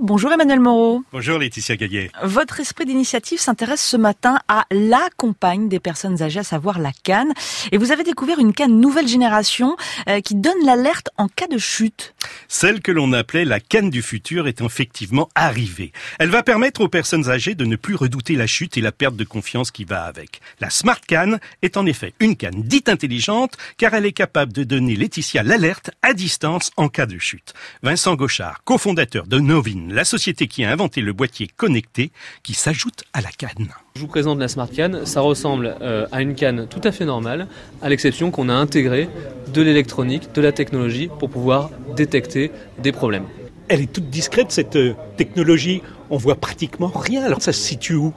[0.00, 1.02] Bonjour Emmanuel Moreau.
[1.10, 2.12] Bonjour Laetitia Gaillet.
[2.22, 6.92] Votre esprit d'initiative s'intéresse ce matin à la compagne des personnes âgées, à savoir la
[7.02, 7.32] canne.
[7.72, 9.76] Et vous avez découvert une canne nouvelle génération
[10.08, 12.14] euh, qui donne l'alerte en cas de chute.
[12.46, 15.90] Celle que l'on appelait la canne du futur est effectivement arrivée.
[16.20, 19.16] Elle va permettre aux personnes âgées de ne plus redouter la chute et la perte
[19.16, 20.40] de confiance qui va avec.
[20.60, 24.62] La Smart Canne est en effet une canne dite intelligente car elle est capable de
[24.62, 27.52] donner Laetitia l'alerte à distance en cas de chute.
[27.82, 32.10] Vincent Gauchard, cofondateur de Novin, la société qui a inventé le boîtier connecté
[32.42, 33.68] qui s'ajoute à la canne.
[33.96, 35.04] Je vous présente la Smart Can.
[35.04, 37.48] Ça ressemble euh, à une canne tout à fait normale,
[37.82, 39.08] à l'exception qu'on a intégré
[39.52, 43.24] de l'électronique, de la technologie pour pouvoir détecter des problèmes.
[43.68, 45.82] Elle est toute discrète cette euh, technologie.
[46.10, 47.22] On voit pratiquement rien.
[47.24, 48.14] Alors ça se situe où?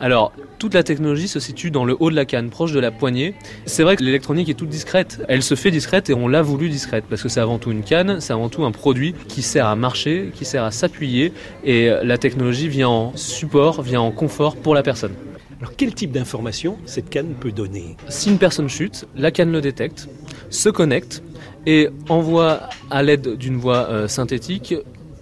[0.00, 2.90] Alors, toute la technologie se situe dans le haut de la canne, proche de la
[2.90, 3.34] poignée.
[3.66, 5.20] C'est vrai que l'électronique est toute discrète.
[5.28, 7.82] Elle se fait discrète et on l'a voulu discrète parce que c'est avant tout une
[7.82, 11.32] canne, c'est avant tout un produit qui sert à marcher, qui sert à s'appuyer
[11.64, 15.14] et la technologie vient en support, vient en confort pour la personne.
[15.60, 17.96] Alors quel type d'information cette canne peut donner?
[18.08, 20.08] Si une personne chute, la canne le détecte,
[20.50, 21.22] se connecte
[21.66, 24.74] et envoie à l'aide d'une voix euh, synthétique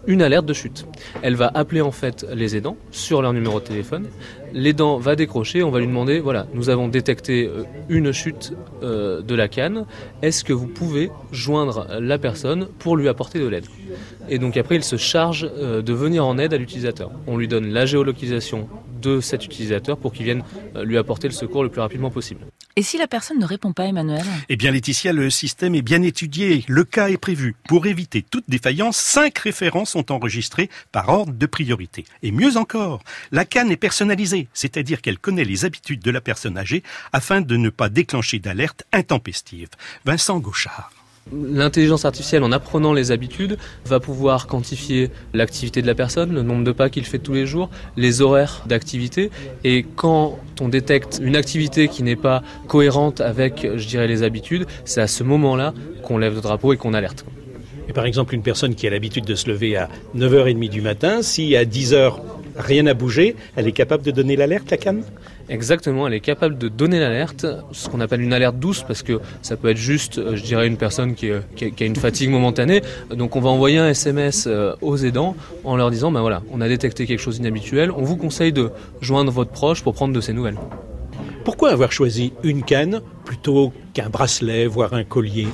[0.07, 0.87] une alerte de chute.
[1.23, 4.07] Elle va appeler en fait les aidants sur leur numéro de téléphone.
[4.53, 9.21] L'aidant va décrocher, on va lui demander voilà, nous avons détecté euh, une chute euh,
[9.21, 9.87] de la canne.
[10.23, 13.67] Est-ce que vous pouvez joindre la personne pour lui apporter de l'aide?
[14.29, 17.11] Et donc après, il se charge euh, de venir en aide à l'utilisateur.
[17.27, 18.69] On lui donne la géolocalisation
[19.03, 20.43] de cet utilisateur pour qu'il vienne
[20.83, 22.41] lui apporter le secours le plus rapidement possible.
[22.79, 24.23] Et si la personne ne répond pas, Emmanuel?
[24.51, 26.63] Eh bien, Laetitia, le système est bien étudié.
[26.69, 27.57] Le cas est prévu.
[27.67, 32.05] Pour éviter toute défaillance, cinq références sont enregistrées par ordre de priorité.
[32.23, 33.03] Et mieux encore,
[33.33, 36.83] la canne est personnalisée, c'est-à-dire qu'elle connaît les habitudes de la personne âgée
[37.15, 39.69] afin de ne pas déclencher d'alerte intempestive.
[40.05, 40.96] Vincent Gauchard.
[41.33, 46.63] L'intelligence artificielle, en apprenant les habitudes, va pouvoir quantifier l'activité de la personne, le nombre
[46.63, 49.33] de pas qu'il fait tous les jours, les horaires d'activité.
[49.65, 54.67] Et quand on détecte une activité qui n'est pas cohérente avec, je dirais, les habitudes,
[54.85, 55.75] c'est à ce moment-là
[56.05, 57.25] qu'on lève le drapeau et qu'on alerte.
[57.89, 61.23] Et par exemple, une personne qui a l'habitude de se lever à 9h30 du matin,
[61.23, 62.15] si à 10h
[62.57, 65.03] rien n'a bougé, elle est capable de donner l'alerte, la canne?
[65.49, 69.21] Exactement, elle est capable de donner l'alerte, ce qu'on appelle une alerte douce, parce que
[69.43, 72.83] ça peut être juste, euh, je dirais, une personne qui, qui, a une fatigue momentanée.
[73.15, 76.61] Donc on va envoyer un SMS euh, aux aidants en leur disant, ben voilà, on
[76.61, 80.21] a détecté quelque chose d'inhabituel, on vous conseille de joindre votre proche pour prendre de
[80.21, 80.59] ses nouvelles.
[81.45, 85.47] Pourquoi avoir choisi une canne plutôt qu'un bracelet, voire un collier?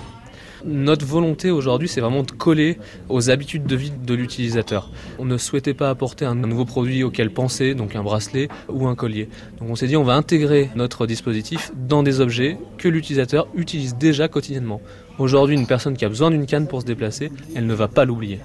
[0.64, 2.78] Notre volonté aujourd'hui, c'est vraiment de coller
[3.08, 4.90] aux habitudes de vie de l'utilisateur.
[5.18, 8.94] On ne souhaitait pas apporter un nouveau produit auquel penser, donc un bracelet ou un
[8.94, 9.28] collier.
[9.58, 13.96] Donc on s'est dit, on va intégrer notre dispositif dans des objets que l'utilisateur utilise
[13.96, 14.80] déjà quotidiennement.
[15.18, 18.04] Aujourd'hui, une personne qui a besoin d'une canne pour se déplacer, elle ne va pas
[18.04, 18.40] l'oublier.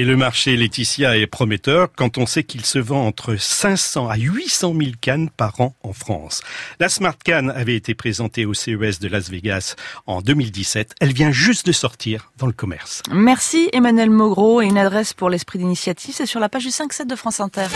[0.00, 4.16] Et le marché Laetitia est prometteur quand on sait qu'il se vend entre 500 à
[4.16, 6.40] 800 000 cannes par an en France.
[6.78, 10.94] La Smart Can avait été présentée au CES de Las Vegas en 2017.
[11.02, 13.02] Elle vient juste de sortir dans le commerce.
[13.12, 17.06] Merci Emmanuel Mogro et une adresse pour l'esprit d'initiative, c'est sur la page du 5-7
[17.06, 17.66] de France Inter.